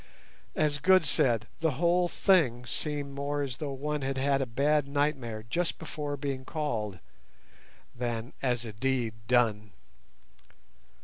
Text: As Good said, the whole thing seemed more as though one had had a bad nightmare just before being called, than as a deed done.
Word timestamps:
As 0.55 0.79
Good 0.79 1.05
said, 1.05 1.45
the 1.59 1.73
whole 1.77 2.07
thing 2.07 2.65
seemed 2.65 3.13
more 3.13 3.43
as 3.43 3.57
though 3.57 3.71
one 3.71 4.01
had 4.01 4.17
had 4.17 4.41
a 4.41 4.47
bad 4.47 4.87
nightmare 4.87 5.43
just 5.47 5.77
before 5.77 6.17
being 6.17 6.43
called, 6.43 6.97
than 7.93 8.33
as 8.41 8.65
a 8.65 8.73
deed 8.73 9.13
done. 9.27 9.73